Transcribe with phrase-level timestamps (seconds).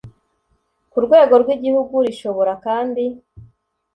[0.91, 3.03] ku rwego rw igihugu rishobora kandi